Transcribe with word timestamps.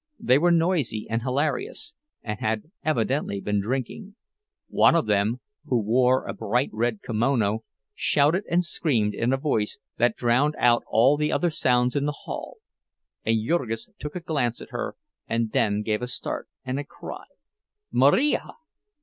They 0.19 0.39
were 0.39 0.49
noisy 0.49 1.05
and 1.11 1.21
hilarious, 1.21 1.93
and 2.23 2.39
had 2.39 2.71
evidently 2.83 3.39
been 3.39 3.61
drinking; 3.61 4.15
one 4.67 4.95
of 4.95 5.05
them, 5.05 5.41
who 5.65 5.77
wore 5.79 6.25
a 6.25 6.33
bright 6.33 6.71
red 6.73 7.03
kimono, 7.03 7.59
shouted 7.93 8.43
and 8.49 8.63
screamed 8.63 9.13
in 9.13 9.31
a 9.31 9.37
voice 9.37 9.77
that 9.97 10.15
drowned 10.15 10.55
out 10.57 10.81
all 10.87 11.17
the 11.17 11.31
other 11.31 11.51
sounds 11.51 11.95
in 11.95 12.05
the 12.05 12.17
hall—and 12.25 13.47
Jurgis 13.47 13.91
took 13.99 14.15
a 14.15 14.21
glance 14.21 14.59
at 14.59 14.71
her, 14.71 14.95
and 15.27 15.51
then 15.51 15.83
gave 15.83 16.01
a 16.01 16.07
start, 16.07 16.49
and 16.65 16.79
a 16.79 16.83
cry, 16.83 17.25
"Marija!" 17.91 18.53